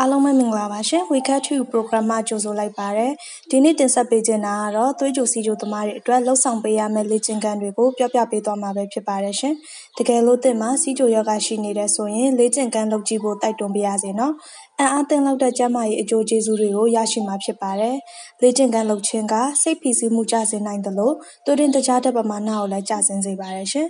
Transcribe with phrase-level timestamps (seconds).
[0.00, 3.12] အားလုံးပဲမင်္ဂလာပါရှင် Wecat 2 program မှာကြိုဆိုလိုက်ပါတယ်
[3.50, 9.54] ဒီနေ့တင်ဆက်ပေးခြင်းတာကတော့သွေးကြိုစီကြိုသမားတွေအတွက်လှုပ်ဆောင်ပေးရမယ့်လေ့ကျင့်ခန်းတွေကိုပြောပြပေးသွားမှာပဲဖြစ်ပါတယ်ရှင်
[9.98, 14.34] တကယ်လို့သင်မှာစီကြိုယောဂရှိနေတဲ့ဆိုရင်လေ့ကျင့်ခန်းလုပ်ကြည့်ဖို့တိုက်တွန်းပေးရစေနော်
[14.78, 17.96] အံ့အားသင်လောက်တဲ့ကျန်းမာရေးအကျိုးကျေးဇူးတွေကိုရရှိမှာဖြစ်ပါတယ်
[18.42, 23.88] လေ့ကျင့်ခန်းလုပ်ခြင်းကစိတ်ဖိစီးမှုကျဆင်းနိုင်တယ်လို့သွေးတွင်းတကြားတဲ့ပမာဏကိုလည်းကျဆင်းစေပါတယ်ရှင်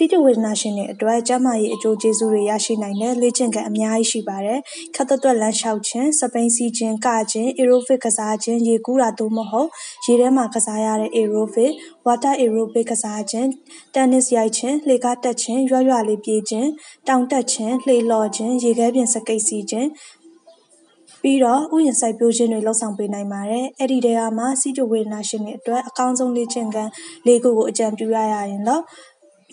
[0.00, 4.60] စီးကျဝေဒနာရှင်တွေအတွက်ကျန်းမာရေးအကျိုးကျေးဇူးတွေရရှိနိုင်တဲ့လေ့ကျင့်ခန်းအများကြီးရှိပါတယ်။
[4.94, 9.68] ခက်သက်သက်လမ်းလျှောက်ခြင်း၊စပိန်စီးခြင်း၊ကခြင်း aerobic ကစားခြင်း၊ရေကူးတာသို့မဟုတ်
[10.04, 11.72] ရေထဲမှာကစားရတဲ့ aerobic
[12.06, 13.48] water aerobic ကစားခြင်း၊
[13.94, 16.66] တက်နစ်ရိုက်ခြင်း၊လှေကားတက်ခြင်း၊ရွရွလေးပြေးခြင်း၊
[17.08, 19.88] တောင်တက်ခြင်း၊လှေလှော်ခြင်း၊ရေခဲပြင်စကိတ်စီးခြင်း
[21.22, 26.90] ပြီးတော့ဥယျာဉ်စိုက်ပျိုးခြင်းတွေလှုပ်ဆောင်ပေးနိုင်ပါတယ်။အဲ့ဒီတဲကမှစီးကျဝေဒနာရှင်တွေအတွက်အကောင်းဆုံးလေ့ကျင့်ခန်း
[27.26, 28.82] ၄ခုကိုအကြံပြုရရရင်တော့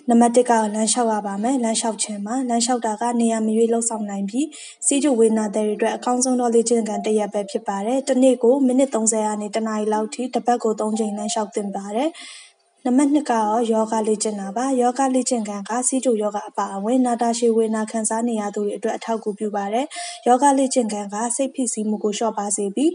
[0.10, 4.48] နံပါတ်1ကလမ်းလျှောက်ရပါမယ်လမ်းလျှောက်ခြင်းမှာလမ်းလျှောက်တာကနေရာမရွေးလှုပ်ဆောင်နိုင်ပြီး
[4.86, 12.10] စီးကျဝေဒနာတွေအတွက်အကောင်းဆုံးသောလေ့ကျင့်ခန်းတစ်ရက်ပဲဖြစ်ပါတယ်။တစ်နေ့ကိုမိနစ်30ကနေတစ်နာရီလောက်ထိတစ်ပတ်ကို3ချိန်လမ်းလျှောက်သင့်ပါတယ်။
[12.86, 19.86] နံပါတ်2ကရောယောဂလေ့ကျင့်တာပါယောဂလေ့ကျင့်ခန်းကစီးကျူယောဂအပါအဝင်နာတာရှည်ဝေနာခံစားနေရသူတွေအတွက်အထောက်အကူပြုပါတယ်
[20.28, 22.92] ယောဂလေ့ကျင့်ခန်းကစိတ်ဖိစီးမှုကိုလျှော့ပါစေပြီး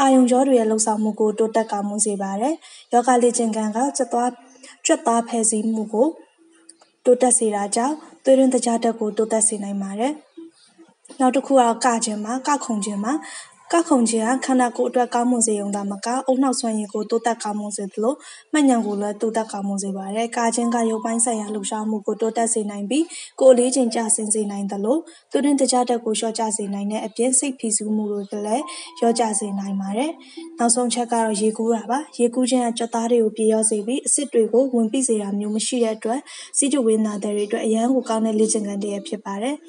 [0.00, 2.54] အာယုံကြောတွေရဲ့လှုပ်ဆောင်မှုကိုတိုးတက်ကောင်းမွန်စေပါတယ်
[2.92, 4.30] ယောဂလေ့ကျင့်ခန်းကစက်သွား
[4.86, 6.08] ကြွက်သားဖယ်စီးမှုကို
[7.04, 10.12] တိုးတက်စေတာကြောင့်သွေးရင်းတကြားတက်ကို တိုးတက်စေနိုင်ပါတယ်
[11.20, 13.12] နောက်တစ်ခုကကခြင်းမှာကခုန်ခြင်းမှာ
[13.72, 18.14] ကခုန်ခြင်းကခန္ဓာကိုယ်အတွက်ကောင်းမွန်စေုံသာမကအုံနောက်ဆွမ်းရည်ကိုတိုးတက်ကောင်းမွန်စေသလို
[18.52, 23.04] မှတ်ဉာဏ်ကိုလည်းတိုးတက်ကောင်းမွန်စေပါတယ်။ကာခြင်းကရုပ်ပိုင်းဆိုင်ရာလှုပ်ရှားမှုကိုတိုးတက်စေနိုင်ပြီး
[23.40, 24.98] ကိုယ်လေးချိန်ကျဆင်းစေနိုင်သလို
[25.30, 28.64] သူတွင်တကြတက်ကိုလျှော့ချစေနိုင်တဲ့အပြင်စိတ်ဖိစီးမှုတွေကိုလည်း
[28.98, 30.10] လျော့ကျစေနိုင်ပါတယ်။
[30.58, 36.20] နောက်ဆုံးချက်ကတော့ရေကူးတာပါ။ရေကူးခြင်းကကြွက်သားတွေကိုပြေရောစေပြီးအစ်စ်တွေကိုဝင်ပိစေတာမျိုးမရှိတဲ့အတွက်
[36.58, 39.56] စီးကျဝေးနာတဲ့တွေအတွက်အရန်ကိုကောင်းတဲ့လေ့ကျင့်ခန်းတစ်ရပ်ဖြစ်ပါတယ်။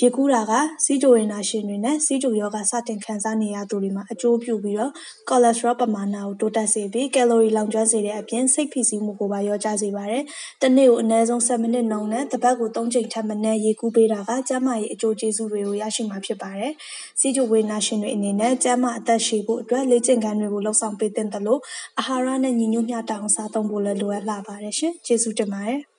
[0.00, 0.52] ရေကူးတာက
[0.84, 4.92] စီးကျိုရင်နာရှင်တွေနဲ့စီးကျိုယောဂစတင်ခံစားနေရသူတွေမှာအကျိုးပြုပြီးတော့
[5.28, 10.22] ကိုလက်စထရောပမာဏကိုတိုးတက်စေပြီးကယ်လိုရီလောင်ကျွမ်းစေတဲ့အပြင်စိတ်ဖိစီးမှုကိုပါရောကြစေပါတယ်။
[10.62, 16.72] တစ်နေ့ကိုအနည်းဆုံး7မိနစ်နှုန်းနဲ့တစ်ပတ်ကို3ချိန်ထပ်မနည်းရေကူးပေးတာကကျန်းမာရေးအကျိုးကျေးဇူးတွေကိုရရှိမှာဖြစ်ပါတယ်။
[17.20, 21.60] စီးကျိုဝေနာရှင်တွေအနေနဲ့ကျန်းမာအသက်ရှည်ဖို့အတွက်လေ့ကျင့်ခန်းတွေကိုလှုပ်ဆောင်ပေးသင့်တယ်လို့
[21.98, 25.82] အာဟာရနဲ့ညီညွတ်မျှတအောင်စားသုံးဖို့လည်းလိုအပ်လာပါတယ်ရှင်။ကျေးဇူးတင်ပါတယ်။